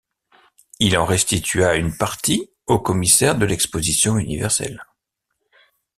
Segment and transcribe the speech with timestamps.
[0.79, 4.83] Il en restitua une partie au Commissaire de l'exposition universelle.